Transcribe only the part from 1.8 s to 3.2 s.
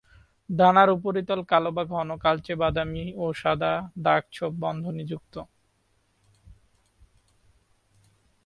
ঘন কালচে বাদামি